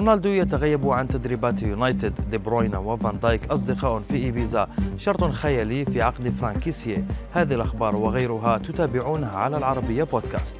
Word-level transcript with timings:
رونالدو 0.00 0.28
يتغيب 0.28 0.88
عن 0.88 1.08
تدريبات 1.08 1.62
يونايتد. 1.62 2.12
دي 2.30 2.38
بروينا 2.38 2.78
وفان 2.78 3.18
دايك 3.18 3.50
أصدقاء 3.50 4.02
في 4.08 4.16
إيبيزا. 4.16 4.68
شرط 4.96 5.24
خيالي 5.24 5.84
في 5.84 6.02
عقد 6.02 6.28
فرانك 6.28 6.62
كيسيه 6.62 7.04
هذه 7.32 7.54
الأخبار 7.54 7.96
وغيرها 7.96 8.58
تتابعونها 8.58 9.36
على 9.36 9.56
العربية 9.56 10.04
بودكاست. 10.04 10.58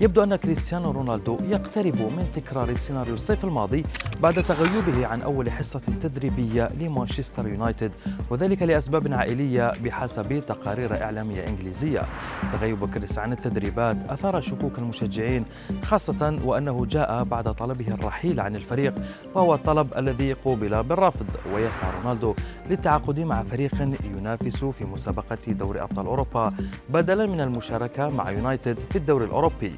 يبدو 0.00 0.22
أن 0.22 0.36
كريستيانو 0.36 0.90
رونالدو 0.90 1.38
يقترب 1.48 1.96
من 1.96 2.28
تكرار 2.34 2.74
سيناريو 2.74 3.14
الصيف 3.14 3.44
الماضي 3.44 3.84
بعد 4.22 4.42
تغيبه 4.42 5.06
عن 5.06 5.22
أول 5.22 5.50
حصة 5.50 5.82
تدريبية 6.02 6.68
لمانشستر 6.80 7.48
يونايتد 7.48 7.92
وذلك 8.30 8.62
لأسباب 8.62 9.12
عائلية 9.12 9.72
بحسب 9.84 10.38
تقارير 10.38 11.02
إعلامية 11.02 11.46
إنجليزية. 11.46 12.02
تغيب 12.52 12.90
كريس 12.90 13.18
عن 13.18 13.32
التدريبات 13.32 13.96
أثار 14.08 14.40
شكوك 14.40 14.78
المشجعين 14.78 15.44
خاصة 15.82 16.38
وأنه 16.44 16.86
جاء 16.86 17.22
بعد 17.22 17.52
طلبه 17.52 17.88
الرحيل 17.88 18.40
عن 18.40 18.56
الفريق 18.56 18.94
وهو 19.34 19.54
الطلب 19.54 19.92
الذي 19.96 20.32
قوبل 20.32 20.82
بالرفض. 20.82 21.26
ويسعى 21.54 21.90
رونالدو 22.02 22.34
للتعاقد 22.70 23.20
مع 23.20 23.42
فريق 23.42 23.74
ينافس 24.18 24.64
في 24.64 24.84
مسابقة 24.84 25.52
دوري 25.52 25.82
أبطال 25.82 26.06
أوروبا 26.06 26.52
بدلا 26.88 27.26
من 27.26 27.40
المشاركة 27.40 28.08
مع 28.08 28.30
يونايتد 28.30 28.78
في 28.90 28.98
الدوري 28.98 29.24
الأوروبي. 29.24 29.72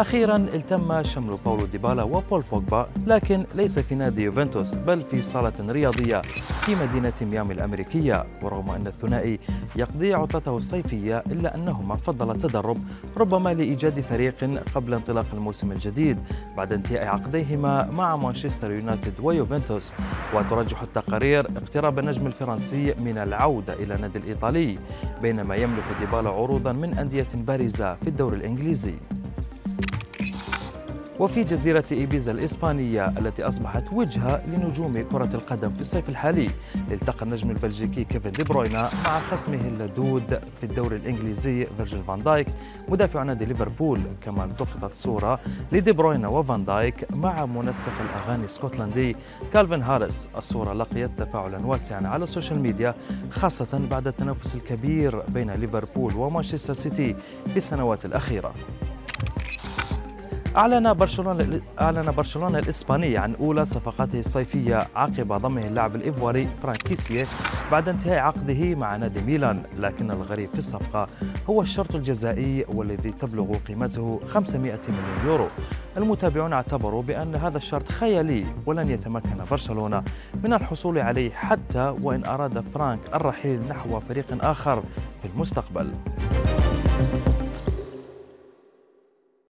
أخيرا 0.00 0.36
التم 0.36 1.02
شمل 1.02 1.36
باولو 1.44 1.66
ديبالا 1.66 2.02
وبول 2.02 2.44
بوجبا 2.52 2.88
لكن 3.06 3.44
ليس 3.54 3.78
في 3.78 3.94
نادي 3.94 4.22
يوفنتوس 4.22 4.74
بل 4.74 5.00
في 5.00 5.22
صالة 5.22 5.52
رياضية 5.60 6.20
في 6.64 6.74
مدينة 6.84 7.12
ميامي 7.22 7.54
الأمريكية. 7.54 8.24
ورغم 8.42 8.70
أن 8.70 8.86
الثنائي 8.86 9.38
يقضي 9.76 10.14
عطلته 10.14 10.56
الصيفية 10.56 11.16
إلا 11.26 11.54
أنهما 11.54 11.96
فضل 11.96 12.30
التدرب 12.30 12.78
ربما 13.16 13.54
لإيجاد 13.54 14.00
فريق 14.00 14.34
قبل 14.74 14.94
انطلاق 14.94 15.26
الموسم 15.32 15.72
الجديد 15.72 16.18
بعد 16.56 16.72
انتهاء 16.72 17.06
عقديهما 17.06 17.90
مع 17.90 18.16
مانشستر 18.16 18.72
يونايتد 18.72 19.14
ويوفنتوس. 19.22 19.92
وترجح 20.34 20.82
التقارير 20.82 21.46
اقتراب 21.56 21.98
النجم 21.98 22.26
الفرنسي 22.26 22.94
من 22.94 23.18
العودة 23.18 23.72
إلى 23.74 23.94
النادي 23.94 24.18
الإيطالي 24.18 24.78
بينما 25.22 25.56
يملك 25.56 25.84
ديبالا 26.00 26.30
عروضا 26.30 26.72
من 26.72 26.98
أندية 26.98 27.28
بارزة 27.34 27.94
في 27.94 28.08
الدوري 28.08 28.36
الإنجليزي. 28.36 28.94
وفي 31.20 31.44
جزيرة 31.44 31.84
إيبيزا 31.92 32.32
الإسبانية 32.32 33.08
التي 33.08 33.42
أصبحت 33.42 33.84
وجهة 33.92 34.42
لنجوم 34.46 34.98
كرة 35.12 35.30
القدم 35.34 35.68
في 35.68 35.80
الصيف 35.80 36.08
الحالي. 36.08 36.50
التقى 36.90 37.22
النجم 37.22 37.50
البلجيكي 37.50 38.04
كيفن 38.04 38.30
دي 38.30 38.42
بروينا 38.44 38.82
مع 39.04 39.18
خصمه 39.18 39.54
اللدود 39.60 40.40
في 40.60 40.64
الدوري 40.64 40.96
الإنجليزي 40.96 41.66
فيرجيل 41.66 42.04
فان 42.04 42.22
دايك 42.22 42.46
مدافع 42.88 43.22
نادي 43.22 43.44
ليفربول 43.44 44.02
كما 44.22 44.44
التقطت 44.44 44.94
صورة 44.94 45.40
لدي 45.72 45.92
بروينا 45.92 46.28
وفان 46.28 46.64
دايك 46.64 47.12
مع 47.12 47.46
منسق 47.46 47.92
الأغاني 48.00 48.40
الاسكتلندي 48.42 49.16
كالفين 49.52 49.82
هاريس 49.82 50.28
الصورة 50.36 50.72
لقيت 50.72 51.10
تفاعلا 51.22 51.66
واسعا 51.66 52.06
على 52.06 52.24
السوشيال 52.24 52.60
ميديا 52.62 52.94
خاصة 53.30 53.80
بعد 53.90 54.06
التنافس 54.06 54.54
الكبير 54.54 55.22
بين 55.28 55.50
ليفربول 55.50 56.14
ومانشستر 56.14 56.74
سيتي 56.74 57.16
في 57.50 57.56
السنوات 57.56 58.04
الأخيرة. 58.04 58.54
أعلن 60.56 60.92
برشلونة 60.92 61.60
أعلن 61.80 62.10
برشلونة 62.10 62.58
الإسباني 62.58 63.18
عن 63.18 63.34
أولى 63.34 63.64
صفقاته 63.64 64.20
الصيفية 64.20 64.88
عقب 64.96 65.32
ضمه 65.32 65.66
اللاعب 65.66 65.96
الإيفواري 65.96 66.48
فرانك 66.62 66.82
كيسيه 66.82 67.26
بعد 67.72 67.88
انتهاء 67.88 68.18
عقده 68.18 68.74
مع 68.74 68.96
نادي 68.96 69.22
ميلان 69.22 69.62
لكن 69.78 70.10
الغريب 70.10 70.48
في 70.50 70.58
الصفقة 70.58 71.06
هو 71.50 71.62
الشرط 71.62 71.94
الجزائي 71.94 72.64
والذي 72.68 73.12
تبلغ 73.12 73.54
قيمته 73.68 74.20
500 74.28 74.72
مليون 74.88 75.26
يورو. 75.26 75.46
المتابعون 75.96 76.52
اعتبروا 76.52 77.02
بأن 77.02 77.34
هذا 77.34 77.56
الشرط 77.56 77.88
خيالي 77.88 78.46
ولن 78.66 78.90
يتمكن 78.90 79.44
برشلونة 79.50 80.02
من 80.44 80.52
الحصول 80.52 80.98
عليه 80.98 81.30
حتى 81.30 81.94
وإن 82.02 82.24
أراد 82.24 82.64
فرانك 82.74 83.14
الرحيل 83.14 83.62
نحو 83.62 84.00
فريق 84.00 84.44
آخر 84.44 84.82
في 85.22 85.28
المستقبل. 85.34 85.90